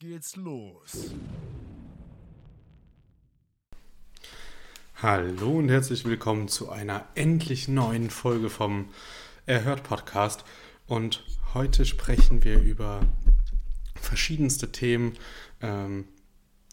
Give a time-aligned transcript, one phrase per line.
[0.00, 1.14] Geht's los.
[4.96, 8.88] Hallo und herzlich willkommen zu einer endlich neuen Folge vom
[9.46, 10.44] Erhört Podcast.
[10.88, 13.02] Und heute sprechen wir über
[13.94, 15.16] verschiedenste Themen.
[15.60, 16.08] Ähm,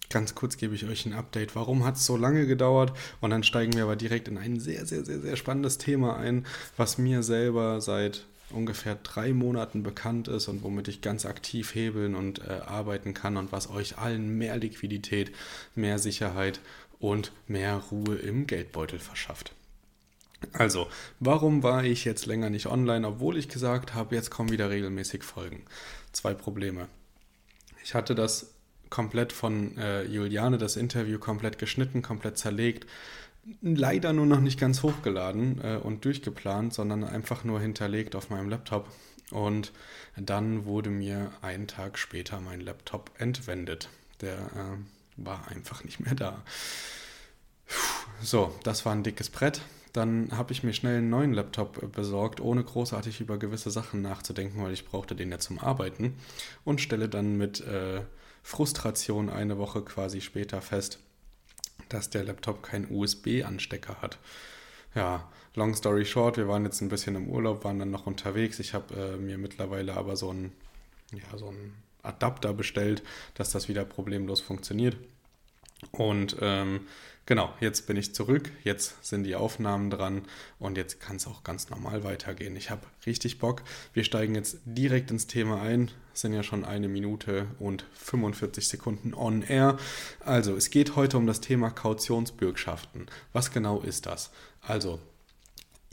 [0.09, 1.55] ganz kurz gebe ich euch ein Update.
[1.55, 2.91] Warum hat es so lange gedauert?
[3.21, 6.47] Und dann steigen wir aber direkt in ein sehr, sehr, sehr, sehr spannendes Thema ein,
[6.75, 12.15] was mir selber seit ungefähr drei Monaten bekannt ist und womit ich ganz aktiv hebeln
[12.15, 15.31] und äh, arbeiten kann und was euch allen mehr Liquidität,
[15.73, 16.59] mehr Sicherheit
[16.99, 19.53] und mehr Ruhe im Geldbeutel verschafft.
[20.53, 20.87] Also,
[21.19, 25.23] warum war ich jetzt länger nicht online, obwohl ich gesagt habe, jetzt kommen wieder regelmäßig
[25.23, 25.63] Folgen?
[26.11, 26.87] Zwei Probleme.
[27.83, 28.53] Ich hatte das
[28.89, 32.85] komplett von äh, Juliane, das Interview komplett geschnitten, komplett zerlegt
[33.61, 38.49] leider nur noch nicht ganz hochgeladen äh, und durchgeplant, sondern einfach nur hinterlegt auf meinem
[38.49, 38.87] Laptop.
[39.31, 39.71] Und
[40.17, 43.89] dann wurde mir einen Tag später mein Laptop entwendet.
[44.21, 44.77] Der äh,
[45.17, 46.43] war einfach nicht mehr da.
[48.21, 49.61] So, das war ein dickes Brett.
[49.93, 54.01] Dann habe ich mir schnell einen neuen Laptop äh, besorgt, ohne großartig über gewisse Sachen
[54.01, 56.15] nachzudenken, weil ich brauchte den ja zum Arbeiten.
[56.63, 58.01] Und stelle dann mit äh,
[58.43, 60.99] Frustration eine Woche quasi später fest,
[61.89, 64.17] dass der Laptop keinen USB-Anstecker hat.
[64.93, 68.59] Ja, long story short, wir waren jetzt ein bisschen im Urlaub, waren dann noch unterwegs.
[68.59, 70.51] Ich habe äh, mir mittlerweile aber so ein,
[71.11, 71.53] ja, so
[72.01, 73.03] Adapter bestellt,
[73.33, 74.95] dass das wieder problemlos funktioniert.
[75.91, 76.87] Und ähm,
[77.25, 80.23] genau, jetzt bin ich zurück, jetzt sind die Aufnahmen dran
[80.59, 82.55] und jetzt kann es auch ganz normal weitergehen.
[82.55, 83.63] Ich habe richtig Bock.
[83.93, 85.91] Wir steigen jetzt direkt ins Thema ein.
[86.13, 89.77] Es sind ja schon eine Minute und 45 Sekunden on air.
[90.21, 93.07] Also, es geht heute um das Thema Kautionsbürgschaften.
[93.33, 94.31] Was genau ist das?
[94.61, 94.99] Also,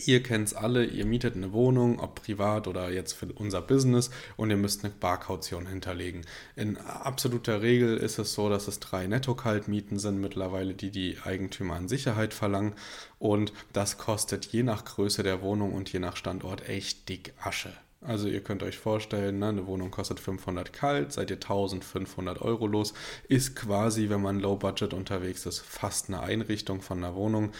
[0.06, 4.10] Ihr kennt es alle, ihr mietet eine Wohnung, ob privat oder jetzt für unser Business
[4.36, 6.22] und ihr müsst eine Barkaution hinterlegen.
[6.56, 11.74] In absoluter Regel ist es so, dass es drei Netto-Kaltmieten sind mittlerweile, die die Eigentümer
[11.74, 12.74] an Sicherheit verlangen
[13.18, 17.72] und das kostet je nach Größe der Wohnung und je nach Standort echt dick Asche.
[18.04, 22.66] Also ihr könnt euch vorstellen, ne, eine Wohnung kostet 500 kalt, seid ihr 1500 Euro
[22.66, 22.94] los,
[23.28, 27.52] ist quasi, wenn man low budget unterwegs ist, fast eine Einrichtung von einer Wohnung.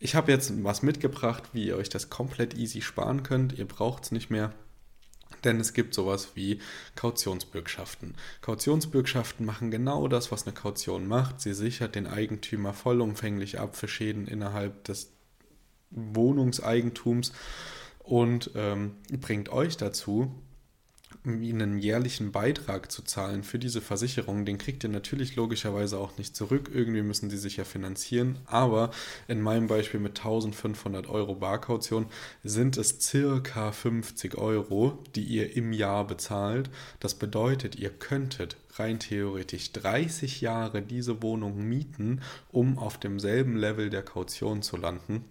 [0.00, 3.56] Ich habe jetzt was mitgebracht, wie ihr euch das komplett easy sparen könnt.
[3.56, 4.52] Ihr braucht es nicht mehr.
[5.44, 6.60] Denn es gibt sowas wie
[6.96, 8.14] Kautionsbürgschaften.
[8.40, 11.40] Kautionsbürgschaften machen genau das, was eine Kaution macht.
[11.40, 15.12] Sie sichert den Eigentümer vollumfänglich ab für Schäden innerhalb des
[15.90, 17.32] Wohnungseigentums
[18.04, 20.32] und ähm, bringt euch dazu,
[21.26, 26.36] einen jährlichen Beitrag zu zahlen für diese Versicherung, den kriegt ihr natürlich logischerweise auch nicht
[26.36, 26.70] zurück.
[26.72, 28.38] Irgendwie müssen sie sich ja finanzieren.
[28.44, 28.90] Aber
[29.26, 32.06] in meinem Beispiel mit 1500 Euro Barkaution
[32.42, 36.68] sind es circa 50 Euro, die ihr im Jahr bezahlt.
[37.00, 42.20] Das bedeutet, ihr könntet rein theoretisch 30 Jahre diese Wohnung mieten,
[42.52, 45.24] um auf demselben Level der Kaution zu landen.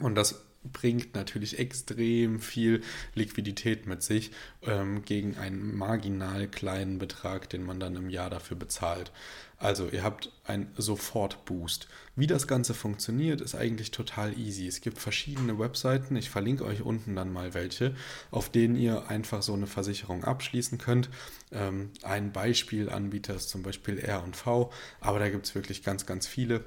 [0.00, 2.82] Und das bringt natürlich extrem viel
[3.14, 4.32] Liquidität mit sich
[4.62, 9.12] ähm, gegen einen marginal kleinen Betrag, den man dann im Jahr dafür bezahlt.
[9.60, 11.88] Also ihr habt einen Sofort-Boost.
[12.14, 14.68] Wie das Ganze funktioniert, ist eigentlich total easy.
[14.68, 17.94] Es gibt verschiedene Webseiten, ich verlinke euch unten dann mal welche,
[18.30, 21.10] auf denen ihr einfach so eine Versicherung abschließen könnt.
[21.50, 26.64] Ähm, ein Beispielanbieter ist zum Beispiel R&V, aber da gibt es wirklich ganz, ganz viele.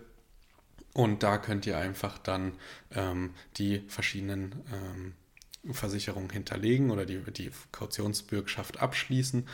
[0.94, 2.54] Und da könnt ihr einfach dann
[2.94, 5.14] ähm, die verschiedenen ähm,
[5.74, 9.48] Versicherung hinterlegen oder die, die Kautionsbürgschaft abschließen.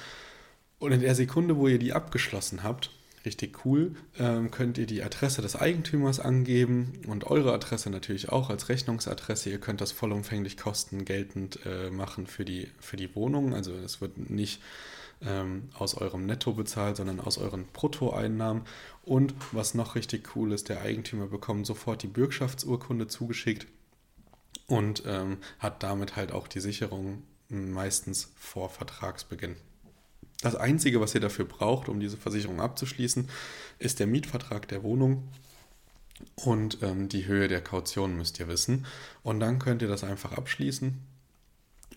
[0.80, 2.92] Und in der Sekunde, wo ihr die abgeschlossen habt,
[3.26, 8.50] richtig cool, ähm, könnt ihr die Adresse des Eigentümers angeben und eure Adresse natürlich auch
[8.50, 9.50] als Rechnungsadresse.
[9.50, 13.54] Ihr könnt das vollumfänglich kostengeltend äh, machen für die, für die Wohnung.
[13.54, 14.62] Also es wird nicht
[15.22, 18.64] ähm, aus eurem Netto bezahlt, sondern aus euren Bruttoeinnahmen.
[19.04, 23.68] Und was noch richtig cool ist, der Eigentümer bekommt sofort die Bürgschaftsurkunde zugeschickt
[24.68, 29.56] und ähm, hat damit halt auch die Sicherung meistens vor Vertragsbeginn.
[30.42, 33.30] Das Einzige, was ihr dafür braucht, um diese Versicherung abzuschließen,
[33.80, 35.30] ist der Mietvertrag der Wohnung
[36.36, 38.86] und ähm, die Höhe der Kaution müsst ihr wissen.
[39.24, 41.02] Und dann könnt ihr das einfach abschließen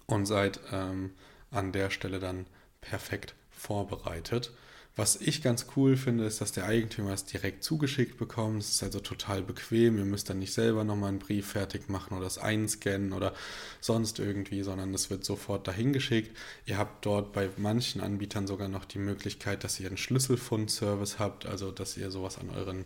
[0.06, 1.12] und seid ähm,
[1.50, 2.46] an der Stelle dann
[2.80, 4.52] perfekt vorbereitet.
[4.96, 8.60] Was ich ganz cool finde, ist, dass der Eigentümer es direkt zugeschickt bekommt.
[8.60, 9.96] Es ist also total bequem.
[9.96, 13.32] Ihr müsst dann nicht selber nochmal einen Brief fertig machen oder das einscannen oder
[13.80, 16.36] sonst irgendwie, sondern es wird sofort dahin geschickt.
[16.66, 21.46] Ihr habt dort bei manchen Anbietern sogar noch die Möglichkeit, dass ihr einen Schlüsselfund-Service habt,
[21.46, 22.84] also dass ihr sowas an euren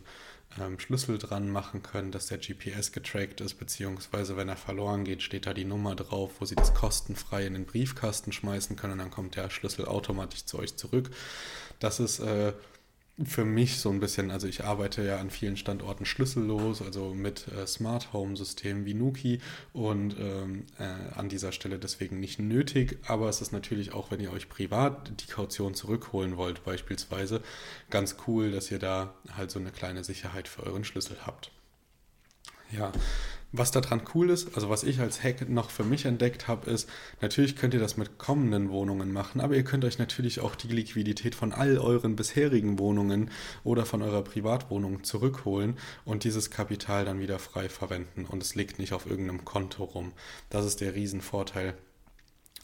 [0.59, 5.21] ähm, Schlüssel dran machen könnt, dass der GPS getrackt ist, beziehungsweise wenn er verloren geht,
[5.21, 8.99] steht da die Nummer drauf, wo sie das kostenfrei in den Briefkasten schmeißen können und
[8.99, 11.09] dann kommt der Schlüssel automatisch zu euch zurück.
[11.79, 12.53] Das ist äh,
[13.23, 17.47] für mich so ein bisschen, also ich arbeite ja an vielen Standorten schlüssellos, also mit
[17.47, 19.39] äh, Smart Home Systemen wie Nuki
[19.71, 20.83] und ähm, äh,
[21.17, 25.11] an dieser Stelle deswegen nicht nötig, aber es ist natürlich auch, wenn ihr euch privat
[25.21, 27.41] die Kaution zurückholen wollt, beispielsweise,
[27.89, 31.51] ganz cool, dass ihr da halt so eine kleine Sicherheit für euren Schlüssel habt.
[32.71, 32.91] Ja,
[33.57, 36.89] was daran cool ist, also was ich als Hack noch für mich entdeckt habe, ist,
[37.21, 40.67] natürlich könnt ihr das mit kommenden Wohnungen machen, aber ihr könnt euch natürlich auch die
[40.67, 43.31] Liquidität von all euren bisherigen Wohnungen
[43.63, 48.79] oder von eurer Privatwohnung zurückholen und dieses Kapital dann wieder frei verwenden und es liegt
[48.79, 50.13] nicht auf irgendeinem Konto rum.
[50.49, 51.75] Das ist der Riesenvorteil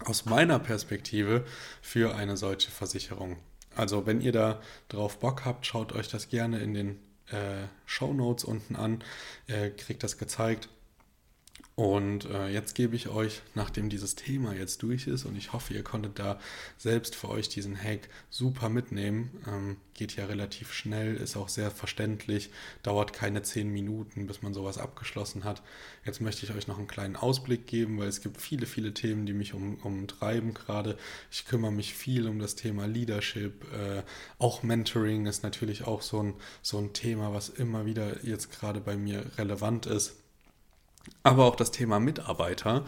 [0.06, 1.46] aus meiner Perspektive
[1.82, 3.38] für eine solche Versicherung.
[3.76, 7.00] Also wenn ihr da drauf Bock habt, schaut euch das gerne in den
[7.32, 9.04] äh, Show Notes unten an,
[9.48, 10.70] äh, kriegt das gezeigt.
[11.76, 15.74] Und äh, jetzt gebe ich euch, nachdem dieses Thema jetzt durch ist, und ich hoffe,
[15.74, 16.38] ihr konntet da
[16.78, 19.32] selbst für euch diesen Hack super mitnehmen.
[19.48, 22.50] Ähm, geht ja relativ schnell, ist auch sehr verständlich,
[22.84, 25.64] dauert keine zehn Minuten, bis man sowas abgeschlossen hat.
[26.06, 29.26] Jetzt möchte ich euch noch einen kleinen Ausblick geben, weil es gibt viele, viele Themen,
[29.26, 30.98] die mich um, umtreiben gerade.
[31.32, 33.64] Ich kümmere mich viel um das Thema Leadership.
[33.74, 34.04] Äh,
[34.40, 38.82] auch Mentoring ist natürlich auch so ein, so ein Thema, was immer wieder jetzt gerade
[38.82, 40.21] bei mir relevant ist
[41.24, 42.86] aber auch das Thema Mitarbeiter.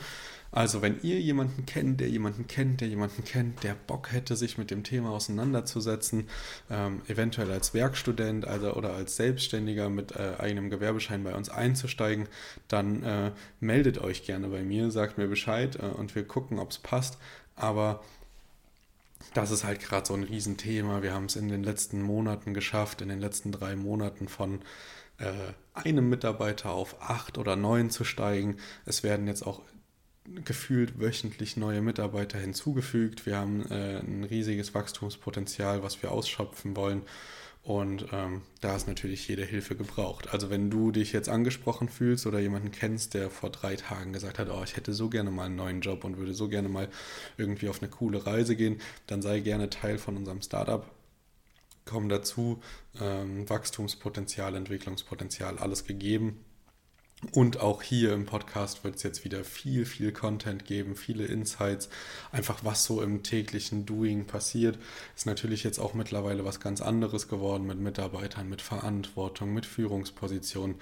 [0.53, 4.59] Also wenn ihr jemanden kennt, der jemanden kennt, der jemanden kennt, der Bock hätte, sich
[4.59, 6.29] mit dem Thema auseinanderzusetzen,
[6.69, 12.27] ähm, eventuell als Werkstudent also, oder als Selbstständiger mit äh, eigenem Gewerbeschein bei uns einzusteigen,
[12.67, 13.31] dann äh,
[13.61, 17.17] meldet euch gerne bei mir, sagt mir Bescheid äh, und wir gucken, ob es passt.
[17.55, 18.03] Aber
[19.33, 21.01] das ist halt gerade so ein Riesenthema.
[21.01, 24.61] Wir haben es in den letzten Monaten geschafft, in den letzten drei Monaten von
[25.73, 28.57] einem Mitarbeiter auf acht oder neun zu steigen.
[28.85, 29.61] Es werden jetzt auch
[30.45, 33.25] gefühlt wöchentlich neue Mitarbeiter hinzugefügt.
[33.25, 37.03] Wir haben äh, ein riesiges Wachstumspotenzial, was wir ausschöpfen wollen.
[37.61, 40.33] Und ähm, da ist natürlich jede Hilfe gebraucht.
[40.33, 44.37] Also wenn du dich jetzt angesprochen fühlst oder jemanden kennst, der vor drei Tagen gesagt
[44.37, 46.89] hat, oh, ich hätte so gerne mal einen neuen Job und würde so gerne mal
[47.37, 50.85] irgendwie auf eine coole Reise gehen, dann sei gerne Teil von unserem Startup
[51.85, 52.61] kommen dazu
[52.99, 56.43] ähm, Wachstumspotenzial, Entwicklungspotenzial, alles gegeben.
[57.31, 61.89] Und auch hier im Podcast wird es jetzt wieder viel, viel Content geben, viele Insights,
[62.31, 64.77] einfach was so im täglichen Doing passiert.
[65.15, 70.75] Ist natürlich jetzt auch mittlerweile was ganz anderes geworden mit Mitarbeitern, mit Verantwortung, mit Führungspositionen.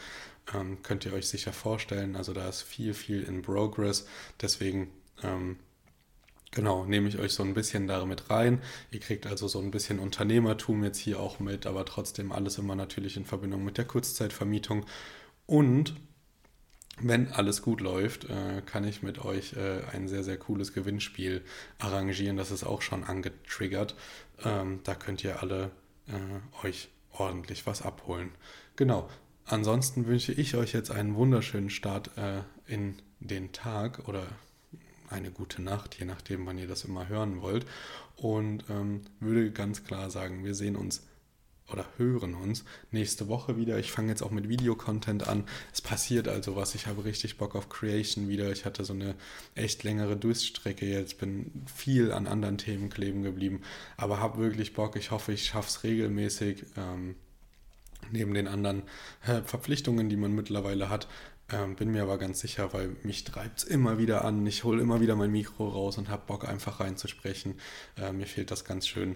[0.54, 2.16] Ähm, könnt ihr euch sicher vorstellen.
[2.16, 4.08] Also da ist viel, viel in Progress.
[4.42, 4.90] Deswegen
[5.24, 5.58] ähm,
[6.54, 8.62] Genau, nehme ich euch so ein bisschen damit rein.
[8.92, 12.76] Ihr kriegt also so ein bisschen Unternehmertum jetzt hier auch mit, aber trotzdem alles immer
[12.76, 14.86] natürlich in Verbindung mit der Kurzzeitvermietung.
[15.46, 15.96] Und
[17.00, 21.42] wenn alles gut läuft, äh, kann ich mit euch äh, ein sehr, sehr cooles Gewinnspiel
[21.80, 22.36] arrangieren.
[22.36, 23.96] Das ist auch schon angetriggert.
[24.44, 25.72] Ähm, da könnt ihr alle
[26.08, 28.32] äh, euch ordentlich was abholen.
[28.76, 29.10] Genau.
[29.46, 32.12] Ansonsten wünsche ich euch jetzt einen wunderschönen Start
[32.68, 34.28] in den Tag oder
[35.12, 37.66] eine gute Nacht, je nachdem, wann ihr das immer hören wollt.
[38.16, 41.04] Und ähm, würde ganz klar sagen, wir sehen uns
[41.72, 43.80] oder hören uns nächste Woche wieder.
[43.80, 45.46] Ich fange jetzt auch mit Videocontent an.
[45.74, 46.76] Es passiert also was.
[46.76, 48.52] Ich habe richtig Bock auf Creation wieder.
[48.52, 49.16] Ich hatte so eine
[49.56, 53.62] echt längere Durststrecke jetzt, bin viel an anderen Themen kleben geblieben,
[53.98, 54.96] aber habe wirklich Bock.
[54.96, 56.66] Ich hoffe, ich schaffe es regelmäßig.
[56.78, 57.16] Ähm,
[58.12, 58.84] neben den anderen
[59.26, 61.08] äh, Verpflichtungen, die man mittlerweile hat,
[61.54, 64.46] Ähm, bin mir aber ganz sicher, weil mich treibt es immer wieder an.
[64.48, 67.56] Ich hole immer wieder mein Mikro raus und habe Bock, einfach reinzusprechen.
[67.98, 69.16] Äh, mir fehlt das ganz schön.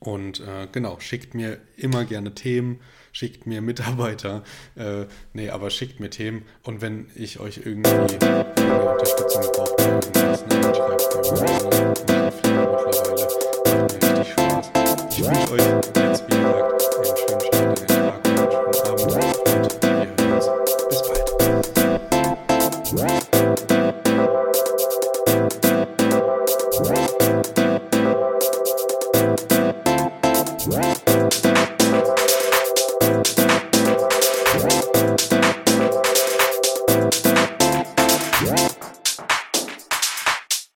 [0.00, 2.80] Und äh, genau, schickt mir immer gerne Themen,
[3.12, 4.42] schickt mir Mitarbeiter.
[4.74, 6.46] Äh, nee, aber schickt mir Themen.
[6.62, 11.30] Und wenn ich euch irgendwie Unterstützung brauche dann schreibt mir.
[11.30, 13.20] Ich mittlerweile.
[13.66, 14.70] Macht mir richtig Spaß.
[15.10, 16.39] Ich wünsche euch jetzt, wie